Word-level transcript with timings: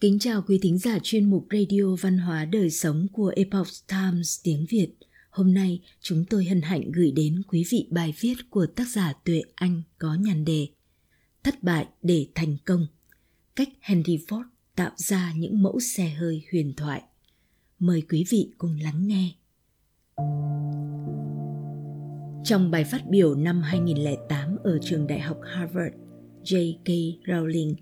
Kính 0.00 0.18
chào 0.18 0.42
quý 0.42 0.58
thính 0.62 0.78
giả 0.78 0.98
chuyên 1.02 1.30
mục 1.30 1.46
Radio 1.50 1.96
Văn 2.00 2.18
hóa 2.18 2.44
Đời 2.44 2.70
Sống 2.70 3.06
của 3.12 3.32
Epoch 3.36 3.68
Times 3.88 4.40
tiếng 4.42 4.66
Việt. 4.68 4.88
Hôm 5.30 5.54
nay 5.54 5.80
chúng 6.00 6.24
tôi 6.30 6.44
hân 6.44 6.62
hạnh 6.62 6.92
gửi 6.92 7.12
đến 7.16 7.42
quý 7.48 7.64
vị 7.70 7.88
bài 7.90 8.14
viết 8.20 8.34
của 8.50 8.66
tác 8.66 8.88
giả 8.88 9.12
Tuệ 9.24 9.42
Anh 9.54 9.82
có 9.98 10.14
nhàn 10.14 10.44
đề 10.44 10.68
Thất 11.44 11.62
bại 11.62 11.86
để 12.02 12.26
thành 12.34 12.56
công, 12.64 12.86
cách 13.56 13.68
Henry 13.80 14.18
Ford 14.28 14.44
tạo 14.76 14.90
ra 14.96 15.32
những 15.36 15.62
mẫu 15.62 15.80
xe 15.80 16.08
hơi 16.08 16.44
huyền 16.52 16.74
thoại. 16.76 17.02
Mời 17.78 18.02
quý 18.10 18.24
vị 18.30 18.50
cùng 18.58 18.78
lắng 18.82 19.06
nghe. 19.06 19.30
Trong 22.44 22.70
bài 22.70 22.84
phát 22.84 23.08
biểu 23.10 23.34
năm 23.34 23.62
2008 23.62 24.56
ở 24.64 24.78
trường 24.82 25.06
đại 25.06 25.20
học 25.20 25.40
Harvard, 25.42 25.94
J.K. 26.42 26.88
Rowling, 27.26 27.74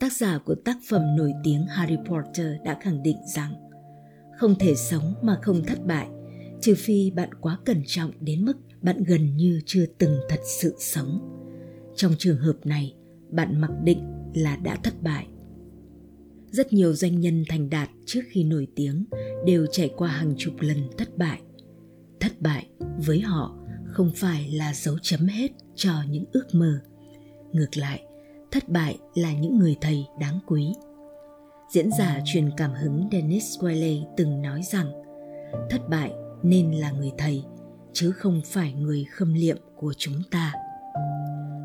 tác 0.00 0.12
giả 0.12 0.38
của 0.38 0.54
tác 0.54 0.76
phẩm 0.88 1.02
nổi 1.16 1.32
tiếng 1.44 1.66
Harry 1.66 1.96
Potter 1.96 2.46
đã 2.64 2.78
khẳng 2.80 3.02
định 3.02 3.16
rằng 3.34 3.54
không 4.38 4.54
thể 4.58 4.74
sống 4.74 5.14
mà 5.22 5.38
không 5.42 5.64
thất 5.64 5.86
bại, 5.86 6.08
trừ 6.60 6.74
phi 6.76 7.10
bạn 7.10 7.34
quá 7.40 7.58
cẩn 7.64 7.82
trọng 7.86 8.10
đến 8.20 8.44
mức 8.44 8.56
bạn 8.82 9.04
gần 9.04 9.36
như 9.36 9.60
chưa 9.66 9.86
từng 9.98 10.18
thật 10.28 10.40
sự 10.60 10.74
sống. 10.78 11.20
Trong 11.96 12.14
trường 12.18 12.38
hợp 12.38 12.56
này, 12.64 12.94
bạn 13.30 13.60
mặc 13.60 13.70
định 13.84 14.02
là 14.34 14.56
đã 14.56 14.76
thất 14.82 15.02
bại. 15.02 15.26
Rất 16.50 16.72
nhiều 16.72 16.92
doanh 16.92 17.20
nhân 17.20 17.44
thành 17.48 17.70
đạt 17.70 17.90
trước 18.06 18.20
khi 18.28 18.44
nổi 18.44 18.66
tiếng 18.76 19.04
đều 19.46 19.66
trải 19.66 19.90
qua 19.96 20.08
hàng 20.08 20.34
chục 20.38 20.54
lần 20.60 20.78
thất 20.98 21.16
bại. 21.16 21.40
Thất 22.20 22.40
bại 22.40 22.68
với 23.06 23.20
họ 23.20 23.58
không 23.86 24.10
phải 24.16 24.50
là 24.50 24.74
dấu 24.74 24.98
chấm 25.02 25.26
hết 25.26 25.50
cho 25.74 25.92
những 26.10 26.24
ước 26.32 26.46
mơ. 26.52 26.80
Ngược 27.52 27.76
lại, 27.76 28.02
thất 28.50 28.68
bại 28.68 28.98
là 29.14 29.32
những 29.32 29.58
người 29.58 29.76
thầy 29.80 30.06
đáng 30.20 30.38
quý. 30.46 30.74
Diễn 31.70 31.90
giả 31.98 32.20
truyền 32.24 32.50
cảm 32.56 32.72
hứng 32.72 33.08
Dennis 33.12 33.58
Wiley 33.58 34.04
từng 34.16 34.42
nói 34.42 34.62
rằng 34.62 34.92
thất 35.70 35.88
bại 35.88 36.12
nên 36.42 36.72
là 36.72 36.90
người 36.90 37.12
thầy 37.18 37.44
chứ 37.92 38.12
không 38.12 38.40
phải 38.44 38.72
người 38.72 39.04
khâm 39.04 39.34
liệm 39.34 39.56
của 39.76 39.94
chúng 39.98 40.22
ta. 40.30 40.52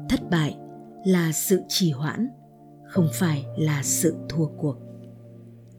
Thất 0.09 0.30
bại 0.30 0.58
là 1.06 1.31
sự 1.31 1.61
trì 1.67 1.92
hoãn, 1.92 2.30
không 2.89 3.08
phải 3.14 3.45
là 3.58 3.84
sự 3.84 4.16
thua 4.30 4.45
cuộc. 4.45 4.78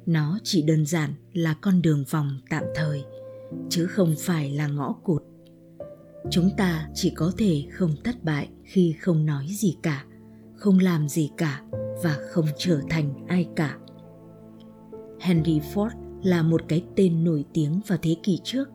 Nó 0.06 0.38
chỉ 0.42 0.62
đơn 0.62 0.86
giản 0.86 1.14
là 1.32 1.54
con 1.60 1.82
đường 1.82 2.04
vòng 2.10 2.40
tạm 2.50 2.64
thời, 2.74 3.04
chứ 3.68 3.86
không 3.86 4.14
phải 4.18 4.50
là 4.50 4.66
ngõ 4.66 4.92
cụt. 4.92 5.22
Chúng 6.30 6.50
ta 6.56 6.88
chỉ 6.94 7.10
có 7.10 7.32
thể 7.38 7.64
không 7.72 7.94
thất 8.04 8.24
bại 8.24 8.48
khi 8.64 8.94
không 9.00 9.26
nói 9.26 9.46
gì 9.48 9.76
cả 9.82 10.04
không 10.56 10.78
làm 10.78 11.08
gì 11.08 11.30
cả 11.36 11.62
và 12.02 12.18
không 12.30 12.46
trở 12.58 12.80
thành 12.90 13.26
ai 13.28 13.48
cả 13.56 13.78
henry 15.20 15.60
ford 15.74 15.90
là 16.22 16.42
một 16.42 16.62
cái 16.68 16.84
tên 16.96 17.24
nổi 17.24 17.44
tiếng 17.52 17.80
vào 17.86 17.98
thế 18.02 18.16
kỷ 18.22 18.40
trước 18.44 18.68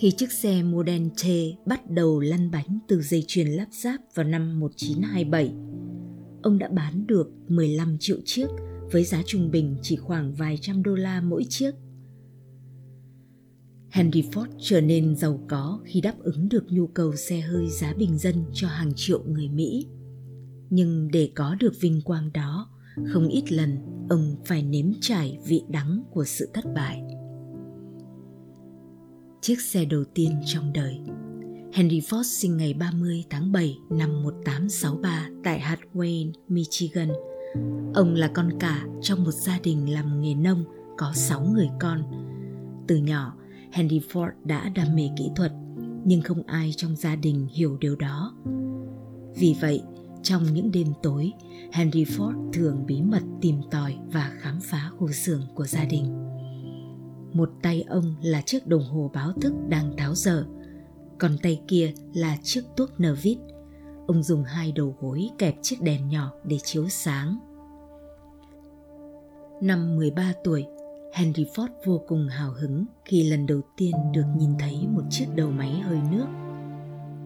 khi 0.00 0.10
chiếc 0.10 0.32
xe 0.32 0.62
Model 0.62 1.06
T 1.06 1.26
bắt 1.66 1.90
đầu 1.90 2.20
lăn 2.20 2.50
bánh 2.50 2.78
từ 2.88 3.02
dây 3.02 3.24
chuyền 3.26 3.46
lắp 3.46 3.68
ráp 3.70 4.00
vào 4.14 4.26
năm 4.26 4.60
1927. 4.60 5.52
Ông 6.42 6.58
đã 6.58 6.68
bán 6.68 7.06
được 7.06 7.30
15 7.48 7.96
triệu 8.00 8.16
chiếc 8.24 8.46
với 8.92 9.04
giá 9.04 9.22
trung 9.26 9.50
bình 9.50 9.76
chỉ 9.82 9.96
khoảng 9.96 10.34
vài 10.34 10.58
trăm 10.60 10.82
đô 10.82 10.94
la 10.94 11.20
mỗi 11.20 11.44
chiếc. 11.48 11.74
Henry 13.90 14.22
Ford 14.22 14.46
trở 14.58 14.80
nên 14.80 15.16
giàu 15.16 15.40
có 15.48 15.80
khi 15.84 16.00
đáp 16.00 16.14
ứng 16.18 16.48
được 16.48 16.64
nhu 16.68 16.86
cầu 16.86 17.16
xe 17.16 17.40
hơi 17.40 17.68
giá 17.68 17.94
bình 17.98 18.18
dân 18.18 18.44
cho 18.52 18.68
hàng 18.68 18.92
triệu 18.96 19.22
người 19.24 19.48
Mỹ 19.48 19.86
nhưng 20.70 21.08
để 21.12 21.30
có 21.34 21.54
được 21.54 21.72
vinh 21.80 22.00
quang 22.04 22.32
đó 22.32 22.70
không 23.12 23.28
ít 23.28 23.52
lần 23.52 23.78
ông 24.08 24.36
phải 24.44 24.62
nếm 24.62 24.86
trải 25.00 25.38
vị 25.46 25.62
đắng 25.68 26.02
của 26.10 26.24
sự 26.24 26.50
thất 26.54 26.64
bại 26.74 27.02
chiếc 29.40 29.60
xe 29.60 29.84
đầu 29.84 30.04
tiên 30.14 30.40
trong 30.46 30.72
đời 30.72 31.00
Henry 31.72 32.00
Ford 32.00 32.22
sinh 32.22 32.56
ngày 32.56 32.74
30 32.74 33.24
tháng 33.30 33.52
7 33.52 33.78
năm 33.90 34.22
1863 34.22 35.28
tại 35.44 35.60
Hartway, 35.60 36.32
Michigan. 36.48 37.08
Ông 37.94 38.14
là 38.14 38.30
con 38.34 38.50
cả 38.60 38.86
trong 39.02 39.24
một 39.24 39.30
gia 39.30 39.58
đình 39.58 39.92
làm 39.92 40.20
nghề 40.20 40.34
nông 40.34 40.64
có 40.98 41.12
6 41.14 41.40
người 41.40 41.68
con. 41.80 42.02
Từ 42.88 42.96
nhỏ, 42.96 43.34
Henry 43.72 44.00
Ford 44.12 44.30
đã 44.44 44.68
đam 44.68 44.96
mê 44.96 45.08
kỹ 45.16 45.30
thuật, 45.36 45.52
nhưng 46.04 46.22
không 46.22 46.42
ai 46.46 46.72
trong 46.76 46.96
gia 46.96 47.16
đình 47.16 47.46
hiểu 47.52 47.76
điều 47.80 47.96
đó. 47.96 48.34
Vì 49.36 49.56
vậy, 49.60 49.82
trong 50.22 50.42
những 50.54 50.70
đêm 50.72 50.86
tối, 51.02 51.32
Henry 51.72 52.04
Ford 52.04 52.52
thường 52.52 52.86
bí 52.86 53.02
mật 53.02 53.22
tìm 53.40 53.56
tòi 53.70 53.96
và 54.12 54.32
khám 54.38 54.60
phá 54.62 54.90
khu 54.98 55.12
xưởng 55.12 55.42
của 55.54 55.66
gia 55.66 55.84
đình. 55.84 56.30
Một 57.32 57.50
tay 57.62 57.84
ông 57.88 58.14
là 58.22 58.42
chiếc 58.42 58.66
đồng 58.66 58.84
hồ 58.84 59.10
báo 59.14 59.32
thức 59.32 59.52
đang 59.68 59.96
tháo 59.96 60.14
dở, 60.14 60.46
còn 61.18 61.38
tay 61.42 61.60
kia 61.68 61.92
là 62.14 62.36
chiếc 62.42 62.62
tuốc 62.76 63.00
nơ 63.00 63.14
vít. 63.22 63.38
Ông 64.06 64.22
dùng 64.22 64.44
hai 64.44 64.72
đầu 64.72 64.96
gối 65.00 65.30
kẹp 65.38 65.54
chiếc 65.62 65.82
đèn 65.82 66.08
nhỏ 66.08 66.32
để 66.44 66.58
chiếu 66.64 66.88
sáng. 66.88 67.38
Năm 69.60 69.96
13 69.96 70.32
tuổi, 70.44 70.66
Henry 71.12 71.44
Ford 71.44 71.68
vô 71.84 72.00
cùng 72.08 72.28
hào 72.28 72.52
hứng 72.52 72.84
khi 73.04 73.30
lần 73.30 73.46
đầu 73.46 73.60
tiên 73.76 73.94
được 74.14 74.24
nhìn 74.36 74.50
thấy 74.58 74.86
một 74.90 75.02
chiếc 75.10 75.26
đầu 75.34 75.50
máy 75.50 75.80
hơi 75.80 76.00
nước. 76.12 76.26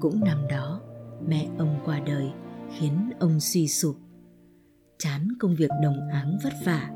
Cũng 0.00 0.20
năm 0.24 0.48
đó, 0.48 0.80
mẹ 1.28 1.48
ông 1.58 1.80
qua 1.84 2.00
đời 2.00 2.30
khiến 2.78 3.10
ông 3.20 3.40
suy 3.40 3.68
sụp. 3.68 3.96
Chán 4.98 5.28
công 5.38 5.54
việc 5.54 5.70
đồng 5.82 6.08
áng 6.12 6.38
vất 6.44 6.52
vả, 6.64 6.90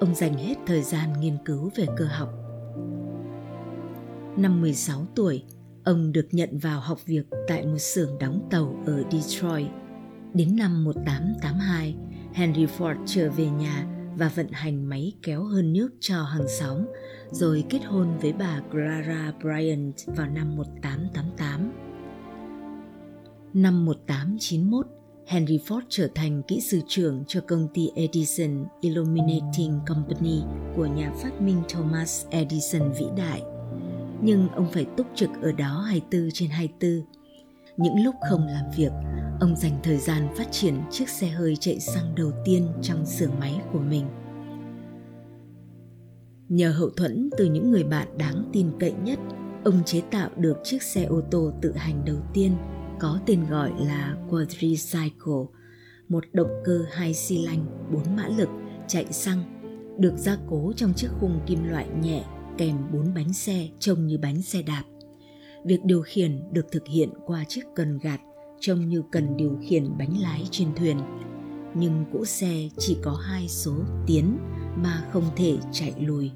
ông 0.00 0.14
dành 0.14 0.34
hết 0.34 0.54
thời 0.66 0.82
gian 0.82 1.20
nghiên 1.20 1.36
cứu 1.44 1.70
về 1.76 1.86
cơ 1.96 2.04
học. 2.04 2.32
Năm 4.36 4.60
16 4.60 5.06
tuổi, 5.14 5.42
ông 5.84 6.12
được 6.12 6.26
nhận 6.30 6.58
vào 6.58 6.80
học 6.80 7.06
việc 7.06 7.26
tại 7.48 7.66
một 7.66 7.78
xưởng 7.78 8.18
đóng 8.18 8.48
tàu 8.50 8.82
ở 8.86 9.02
Detroit. 9.10 9.66
Đến 10.34 10.56
năm 10.56 10.84
1882, 10.84 11.96
Henry 12.32 12.66
Ford 12.66 12.96
trở 13.06 13.30
về 13.30 13.46
nhà 13.46 13.86
và 14.16 14.28
vận 14.28 14.48
hành 14.52 14.88
máy 14.88 15.12
kéo 15.22 15.44
hơn 15.44 15.72
nước 15.72 15.88
cho 16.00 16.22
hàng 16.22 16.48
xóm, 16.48 16.86
rồi 17.30 17.64
kết 17.70 17.80
hôn 17.84 18.18
với 18.18 18.32
bà 18.32 18.60
Clara 18.72 19.32
Bryant 19.42 19.94
vào 20.06 20.26
năm 20.26 20.56
1888. 20.56 21.72
Năm 23.54 23.84
1891, 23.84 24.86
Henry 25.26 25.58
Ford 25.58 25.80
trở 25.88 26.08
thành 26.14 26.42
kỹ 26.42 26.60
sư 26.60 26.80
trưởng 26.88 27.24
cho 27.28 27.40
công 27.40 27.68
ty 27.74 27.90
Edison 27.94 28.64
Illuminating 28.80 29.80
Company 29.86 30.42
của 30.76 30.86
nhà 30.86 31.12
phát 31.22 31.40
minh 31.40 31.62
Thomas 31.68 32.26
Edison 32.30 32.92
vĩ 32.92 33.06
đại. 33.16 33.42
Nhưng 34.22 34.48
ông 34.48 34.72
phải 34.72 34.86
túc 34.96 35.06
trực 35.14 35.30
ở 35.42 35.52
đó 35.52 35.84
24 35.88 36.30
trên 36.32 36.50
24. 36.50 36.90
Những 37.76 38.04
lúc 38.04 38.14
không 38.28 38.46
làm 38.46 38.64
việc, 38.76 38.92
ông 39.40 39.56
dành 39.56 39.80
thời 39.82 39.96
gian 39.96 40.28
phát 40.36 40.52
triển 40.52 40.74
chiếc 40.90 41.08
xe 41.08 41.26
hơi 41.28 41.56
chạy 41.56 41.80
xăng 41.80 42.14
đầu 42.14 42.32
tiên 42.44 42.68
trong 42.82 43.06
xưởng 43.06 43.38
máy 43.40 43.60
của 43.72 43.80
mình. 43.80 44.06
Nhờ 46.48 46.70
hậu 46.70 46.90
thuẫn 46.90 47.30
từ 47.38 47.44
những 47.44 47.70
người 47.70 47.84
bạn 47.84 48.18
đáng 48.18 48.50
tin 48.52 48.70
cậy 48.80 48.92
nhất, 49.04 49.18
ông 49.64 49.84
chế 49.84 50.00
tạo 50.10 50.30
được 50.36 50.56
chiếc 50.64 50.82
xe 50.82 51.04
ô 51.04 51.20
tô 51.30 51.52
tự 51.62 51.72
hành 51.72 52.04
đầu 52.04 52.18
tiên– 52.34 52.52
có 52.98 53.20
tên 53.26 53.46
gọi 53.50 53.72
là 53.78 54.16
Quadricycle, 54.30 55.44
một 56.08 56.24
động 56.32 56.50
cơ 56.64 56.84
hai 56.92 57.14
xi 57.14 57.38
lanh 57.38 57.66
bốn 57.92 58.16
mã 58.16 58.28
lực 58.28 58.48
chạy 58.88 59.12
xăng, 59.12 59.42
được 59.98 60.12
gia 60.16 60.36
cố 60.48 60.72
trong 60.76 60.92
chiếc 60.94 61.08
khung 61.20 61.40
kim 61.46 61.64
loại 61.64 61.88
nhẹ 62.02 62.24
kèm 62.58 62.76
bốn 62.92 63.14
bánh 63.14 63.32
xe 63.32 63.68
trông 63.78 64.06
như 64.06 64.18
bánh 64.18 64.42
xe 64.42 64.62
đạp. 64.62 64.84
Việc 65.64 65.84
điều 65.84 66.02
khiển 66.02 66.40
được 66.52 66.66
thực 66.72 66.86
hiện 66.86 67.10
qua 67.26 67.44
chiếc 67.48 67.64
cần 67.74 67.98
gạt 67.98 68.20
trông 68.60 68.88
như 68.88 69.02
cần 69.12 69.36
điều 69.36 69.58
khiển 69.62 69.98
bánh 69.98 70.20
lái 70.20 70.44
trên 70.50 70.68
thuyền. 70.76 70.96
Nhưng 71.74 72.04
cỗ 72.12 72.24
xe 72.24 72.68
chỉ 72.78 72.98
có 73.02 73.12
hai 73.12 73.48
số 73.48 73.74
tiến 74.06 74.38
mà 74.76 75.04
không 75.12 75.24
thể 75.36 75.56
chạy 75.72 75.94
lùi. 76.00 76.30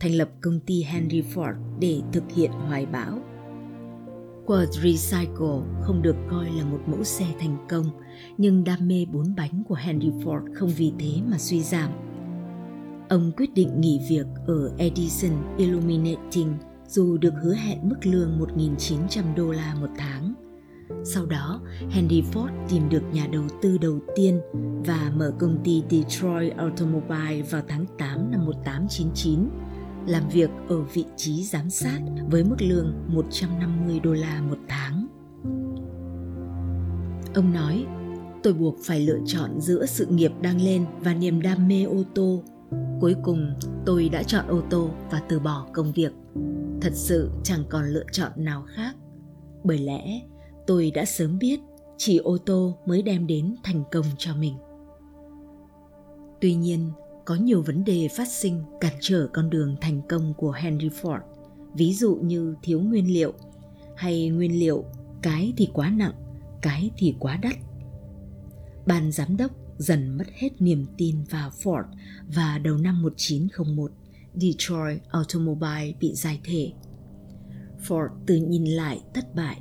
Thành 0.00 0.14
lập 0.14 0.30
công 0.40 0.60
ty 0.60 0.82
Henry 0.82 1.22
Ford 1.22 1.54
để 1.80 2.00
thực 2.12 2.24
hiện 2.34 2.50
hoài 2.50 2.86
bão 2.86 3.18
Quadricycle 4.50 5.62
không 5.82 6.02
được 6.02 6.16
coi 6.30 6.50
là 6.50 6.64
một 6.64 6.80
mẫu 6.86 7.04
xe 7.04 7.26
thành 7.40 7.56
công, 7.68 7.84
nhưng 8.38 8.64
đam 8.64 8.88
mê 8.88 9.06
bốn 9.12 9.34
bánh 9.36 9.62
của 9.68 9.74
Henry 9.74 10.10
Ford 10.10 10.54
không 10.54 10.68
vì 10.76 10.92
thế 10.98 11.12
mà 11.26 11.38
suy 11.38 11.62
giảm. 11.62 11.90
Ông 13.08 13.32
quyết 13.36 13.54
định 13.54 13.80
nghỉ 13.80 14.00
việc 14.08 14.26
ở 14.46 14.72
Edison 14.78 15.32
Illuminating 15.56 16.54
dù 16.86 17.18
được 17.18 17.34
hứa 17.42 17.54
hẹn 17.54 17.88
mức 17.88 18.06
lương 18.06 18.38
1.900 18.56 19.34
đô 19.36 19.52
la 19.52 19.74
một 19.80 19.90
tháng. 19.98 20.34
Sau 21.04 21.26
đó, 21.26 21.60
Henry 21.90 22.22
Ford 22.32 22.50
tìm 22.68 22.88
được 22.88 23.02
nhà 23.12 23.26
đầu 23.26 23.44
tư 23.62 23.78
đầu 23.78 23.98
tiên 24.16 24.40
và 24.86 25.12
mở 25.16 25.32
công 25.38 25.58
ty 25.64 25.82
Detroit 25.90 26.56
Automobile 26.56 27.42
vào 27.50 27.62
tháng 27.68 27.84
8 27.98 28.30
năm 28.30 28.46
1899 28.46 29.48
làm 30.06 30.28
việc 30.28 30.50
ở 30.68 30.80
vị 30.80 31.04
trí 31.16 31.44
giám 31.44 31.70
sát 31.70 32.00
với 32.30 32.44
mức 32.44 32.56
lương 32.58 32.94
150 33.08 34.00
đô 34.00 34.12
la 34.12 34.42
một 34.42 34.58
tháng. 34.68 35.06
Ông 37.34 37.52
nói, 37.52 37.86
tôi 38.42 38.52
buộc 38.52 38.76
phải 38.84 39.00
lựa 39.00 39.18
chọn 39.26 39.60
giữa 39.60 39.86
sự 39.86 40.06
nghiệp 40.06 40.32
đang 40.40 40.60
lên 40.60 40.86
và 41.00 41.14
niềm 41.14 41.42
đam 41.42 41.68
mê 41.68 41.84
ô 41.84 42.02
tô. 42.14 42.42
Cuối 43.00 43.16
cùng 43.22 43.54
tôi 43.86 44.08
đã 44.08 44.22
chọn 44.22 44.46
ô 44.48 44.62
tô 44.70 44.90
và 45.10 45.22
từ 45.28 45.40
bỏ 45.40 45.66
công 45.72 45.92
việc. 45.92 46.12
Thật 46.80 46.92
sự 46.94 47.30
chẳng 47.42 47.64
còn 47.68 47.84
lựa 47.84 48.04
chọn 48.12 48.32
nào 48.36 48.64
khác. 48.68 48.96
Bởi 49.64 49.78
lẽ 49.78 50.20
tôi 50.66 50.90
đã 50.90 51.04
sớm 51.04 51.38
biết 51.38 51.60
chỉ 51.96 52.18
ô 52.18 52.38
tô 52.38 52.78
mới 52.86 53.02
đem 53.02 53.26
đến 53.26 53.56
thành 53.62 53.82
công 53.92 54.06
cho 54.18 54.34
mình. 54.36 54.54
Tuy 56.40 56.54
nhiên 56.54 56.90
có 57.30 57.36
nhiều 57.36 57.62
vấn 57.62 57.84
đề 57.84 58.08
phát 58.08 58.28
sinh 58.28 58.62
cản 58.80 58.92
trở 59.00 59.28
con 59.32 59.50
đường 59.50 59.76
thành 59.80 60.00
công 60.08 60.34
của 60.34 60.52
henry 60.52 60.88
ford 60.88 61.20
ví 61.74 61.94
dụ 61.94 62.14
như 62.14 62.54
thiếu 62.62 62.80
nguyên 62.80 63.12
liệu 63.12 63.34
hay 63.96 64.28
nguyên 64.28 64.60
liệu 64.60 64.84
cái 65.22 65.52
thì 65.56 65.68
quá 65.72 65.90
nặng 65.90 66.14
cái 66.62 66.90
thì 66.96 67.14
quá 67.18 67.38
đắt 67.42 67.56
ban 68.86 69.12
giám 69.12 69.36
đốc 69.36 69.50
dần 69.78 70.18
mất 70.18 70.24
hết 70.34 70.48
niềm 70.58 70.86
tin 70.96 71.24
vào 71.30 71.50
Ford 71.50 71.84
và 72.34 72.58
đầu 72.58 72.76
năm 72.76 73.02
1901, 73.02 73.92
Detroit 74.34 75.02
Automobile 75.08 75.92
bị 76.00 76.14
giải 76.14 76.40
thể. 76.44 76.72
Ford 77.88 78.08
từ 78.26 78.36
nhìn 78.36 78.64
lại 78.64 79.00
thất 79.14 79.34
bại 79.34 79.60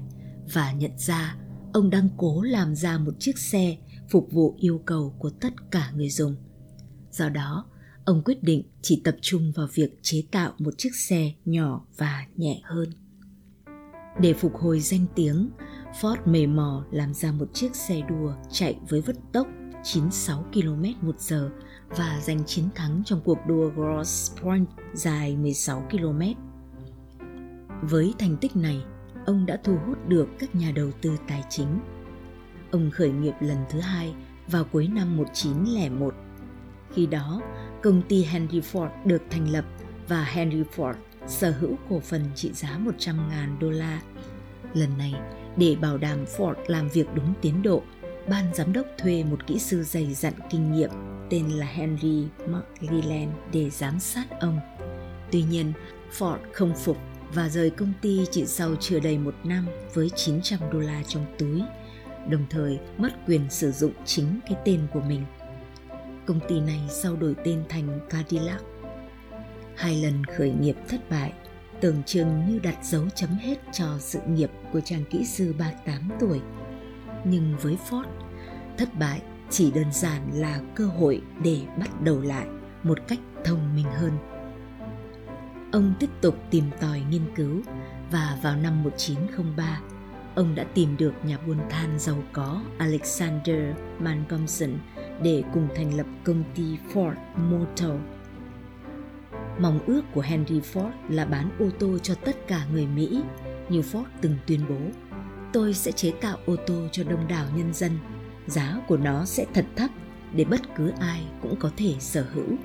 và 0.54 0.71
nhận 0.71 0.98
ra 0.98 1.38
ông 1.74 1.89
đang 1.89 2.10
cố 2.18 2.42
làm 2.42 2.75
ra 2.75 2.98
một 2.98 3.13
chiếc 3.19 3.38
xe 3.38 3.77
phục 4.10 4.27
vụ 4.31 4.56
yêu 4.60 4.81
cầu 4.86 5.13
của 5.19 5.30
tất 5.30 5.71
cả 5.71 5.92
người 5.95 6.10
dùng. 6.10 6.36
Do 7.11 7.29
đó, 7.29 7.65
ông 8.06 8.21
quyết 8.25 8.44
định 8.44 8.63
chỉ 8.81 9.01
tập 9.03 9.15
trung 9.21 9.51
vào 9.56 9.67
việc 9.73 10.00
chế 10.01 10.23
tạo 10.31 10.53
một 10.57 10.73
chiếc 10.77 10.95
xe 10.95 11.31
nhỏ 11.45 11.85
và 11.97 12.25
nhẹ 12.35 12.61
hơn. 12.63 12.89
Để 14.21 14.33
phục 14.33 14.56
hồi 14.56 14.79
danh 14.79 15.06
tiếng, 15.15 15.50
Ford 16.01 16.17
mề 16.25 16.47
mò 16.47 16.85
làm 16.91 17.13
ra 17.13 17.31
một 17.31 17.50
chiếc 17.53 17.75
xe 17.75 18.01
đua 18.09 18.33
chạy 18.51 18.79
với 18.89 19.01
vận 19.01 19.15
tốc 19.33 19.47
96 19.83 20.45
km 20.53 21.07
một 21.07 21.19
giờ 21.19 21.50
và 21.89 22.19
giành 22.23 22.45
chiến 22.45 22.65
thắng 22.75 23.01
trong 23.06 23.21
cuộc 23.23 23.38
đua 23.47 23.69
Gross 23.69 24.31
Point 24.44 24.67
dài 24.94 25.38
16 25.38 25.88
km. 25.91 26.21
Với 27.81 28.13
thành 28.19 28.38
tích 28.38 28.56
này, 28.56 28.83
ông 29.25 29.45
đã 29.45 29.59
thu 29.63 29.77
hút 29.88 29.97
được 30.07 30.27
các 30.39 30.56
nhà 30.56 30.71
đầu 30.71 30.91
tư 31.01 31.17
tài 31.27 31.44
chính. 31.50 31.79
Ông 32.71 32.91
khởi 32.91 33.09
nghiệp 33.09 33.33
lần 33.39 33.57
thứ 33.69 33.79
hai 33.79 34.13
vào 34.47 34.63
cuối 34.63 34.88
năm 34.88 35.17
1901. 35.17 36.13
Khi 36.94 37.06
đó, 37.06 37.41
công 37.81 38.01
ty 38.01 38.24
Henry 38.24 38.59
Ford 38.59 38.89
được 39.06 39.21
thành 39.30 39.51
lập 39.51 39.65
và 40.07 40.24
Henry 40.24 40.63
Ford 40.75 40.94
sở 41.27 41.51
hữu 41.51 41.77
cổ 41.89 42.00
phần 42.00 42.25
trị 42.36 42.51
giá 42.53 42.80
100.000 43.00 43.59
đô 43.59 43.69
la. 43.69 44.01
Lần 44.74 44.97
này, 44.97 45.13
để 45.57 45.75
bảo 45.81 45.97
đảm 45.97 46.25
Ford 46.38 46.56
làm 46.68 46.89
việc 46.89 47.07
đúng 47.13 47.33
tiến 47.41 47.62
độ, 47.62 47.83
ban 48.30 48.53
giám 48.53 48.74
đốc 48.74 48.86
thuê 48.97 49.24
một 49.24 49.47
kỹ 49.47 49.59
sư 49.59 49.83
dày 49.83 50.13
dặn 50.13 50.33
kinh 50.50 50.71
nghiệm 50.71 50.89
tên 51.30 51.50
là 51.50 51.65
Henry 51.65 52.27
McLellan 52.47 53.31
để 53.53 53.69
giám 53.69 54.00
sát 54.00 54.25
ông. 54.39 54.59
Tuy 55.31 55.44
nhiên, 55.44 55.74
Ford 56.18 56.38
không 56.53 56.74
phục 56.75 56.97
và 57.33 57.50
rời 57.50 57.69
công 57.69 57.94
ty 58.01 58.25
chỉ 58.31 58.45
sau 58.45 58.75
chưa 58.80 59.00
đầy 59.00 59.18
một 59.18 59.35
năm 59.44 59.68
với 59.94 60.09
900 60.15 60.59
đô 60.71 60.80
la 60.80 61.03
trong 61.07 61.25
túi, 61.38 61.62
đồng 62.30 62.45
thời 62.50 62.80
mất 62.97 63.09
quyền 63.27 63.50
sử 63.50 63.71
dụng 63.71 63.94
chính 64.06 64.39
cái 64.50 64.57
tên 64.65 64.88
của 64.94 65.01
mình. 65.01 65.25
Công 66.30 66.40
ty 66.48 66.60
này 66.60 66.80
sau 66.90 67.16
đổi 67.16 67.36
tên 67.44 67.64
thành 67.70 68.00
Cadillac. 68.10 68.62
Hai 69.76 69.96
lần 69.96 70.24
khởi 70.26 70.52
nghiệp 70.52 70.76
thất 70.88 71.10
bại, 71.10 71.34
tưởng 71.81 72.04
chừng 72.06 72.46
như 72.48 72.60
đặt 72.60 72.78
dấu 72.84 73.10
chấm 73.16 73.30
hết 73.30 73.56
cho 73.72 73.86
sự 74.00 74.20
nghiệp 74.28 74.52
của 74.74 74.81
chàng 74.81 75.04
kỹ 75.10 75.26
sư 75.26 75.56
38 75.60 76.10
tuổi. 76.20 76.42
Nhưng 77.24 77.58
với 77.62 77.78
Ford, 77.90 78.06
thất 78.78 78.90
bại 79.00 79.22
chỉ 79.50 79.72
đơn 79.72 79.94
giản 79.94 80.30
là 80.34 80.62
cơ 80.76 80.86
hội 80.86 81.22
để 81.44 81.62
bắt 81.80 82.02
đầu 82.02 82.22
lại 82.22 82.48
một 82.84 83.00
cách 83.08 83.20
thông 83.46 83.76
minh 83.76 83.88
hơn. 83.96 84.12
Ông 85.72 85.94
tiếp 86.00 86.10
tục 86.22 86.36
tìm 86.52 86.64
tòi 86.81 87.02
nghiên 87.10 87.36
cứu 87.36 87.62
và 88.12 88.38
vào 88.44 88.56
năm 88.56 88.84
1903, 88.84 89.81
ông 90.36 90.56
đã 90.56 90.64
tìm 90.64 90.98
được 90.98 91.14
nhà 91.24 91.38
buôn 91.48 91.58
than 91.70 92.00
giàu 92.00 92.24
có 92.34 92.62
Alexander 92.78 93.76
Montgomery 94.00 94.74
để 95.24 95.44
cùng 95.54 95.68
thành 95.76 95.98
lập 95.98 96.06
công 96.24 96.44
ty 96.56 96.78
Ford 96.94 97.16
Motor. 97.36 98.00
Mong 99.60 99.80
ước 99.86 100.02
của 100.14 100.22
Henry 100.22 100.60
Ford 100.60 100.92
là 101.10 101.26
bán 101.26 101.50
ô 101.60 101.70
tô 101.80 101.98
cho 101.98 102.16
tất 102.16 102.48
cả 102.48 102.66
người 102.74 102.88
Mỹ, 102.88 103.22
như 103.70 103.81
Ford 103.81 104.04
từng 104.22 104.36
tuyên 104.48 104.62
bố, 104.70 104.80
tôi 105.54 105.74
sẽ 105.74 105.92
chế 105.92 106.12
tạo 106.22 106.38
ô 106.46 106.56
tô 106.56 106.88
cho 106.92 107.04
đông 107.04 107.28
đảo 107.28 107.46
nhân 107.56 107.74
dân 107.74 107.92
giá 108.48 108.81
của 108.88 108.98
nó 108.98 109.26
sẽ 109.26 109.46
thật 109.54 109.66
thấp 109.76 109.90
để 110.34 110.46
bất 110.46 110.62
cứ 110.76 110.92
ai 111.00 111.24
cũng 111.42 111.56
có 111.60 111.72
thể 111.78 111.96
sở 112.00 112.26
hữu. 112.34 112.58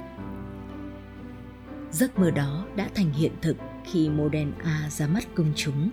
Giấc 1.90 2.18
mơ 2.18 2.30
đó 2.30 2.66
đã 2.76 2.88
thành 2.94 3.12
hiện 3.12 3.32
thực 3.42 3.56
khi 3.84 4.08
Model 4.08 4.48
A 4.64 4.88
ra 4.90 5.06
mắt 5.06 5.24
công 5.34 5.52
chúng. 5.56 5.90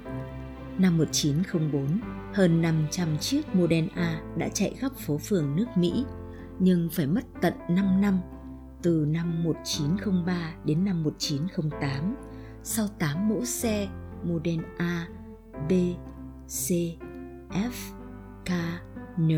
Năm 0.82 0.98
1904, 0.98 2.00
hơn 2.34 2.62
500 2.62 3.18
chiếc 3.18 3.56
Model 3.56 3.86
A 3.96 4.22
đã 4.38 4.50
chạy 4.50 4.74
khắp 4.78 4.92
phố 4.96 5.18
phường 5.18 5.56
nước 5.56 5.66
Mỹ, 5.76 6.06
nhưng 6.60 6.90
phải 6.92 7.08
mất 7.08 7.22
tận 7.42 7.54
5 7.70 8.02
năm, 8.02 8.20
từ 8.82 9.06
năm 9.08 9.44
1903 9.44 10.54
đến 10.66 10.86
năm 10.86 11.04
1908, 11.04 12.16
sau 12.64 12.88
8 13.00 13.30
mẫu 13.30 13.46
xe 13.46 13.88
Model 14.24 14.60
A, 14.78 15.08
B, 15.70 15.72
C, 16.48 16.70
F, 17.50 17.72
K, 18.46 18.50
N 19.20 19.30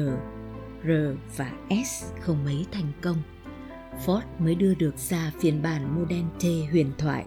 R 0.84 0.90
và 1.38 1.52
S 1.86 2.06
không 2.22 2.44
mấy 2.46 2.66
thành 2.72 2.92
công. 3.02 3.18
Ford 4.06 4.22
mới 4.40 4.56
đưa 4.56 4.76
được 4.76 4.98
ra 4.98 5.32
phiên 5.40 5.62
bản 5.62 6.00
Model 6.00 6.26
T 6.40 6.72
huyền 6.72 6.92
thoại 6.98 7.26